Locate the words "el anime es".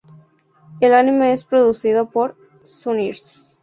0.79-1.45